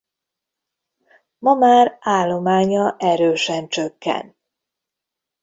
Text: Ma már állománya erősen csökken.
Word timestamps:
Ma 1.37 1.53
már 1.53 1.97
állománya 1.99 2.95
erősen 2.99 3.67
csökken. 3.67 4.35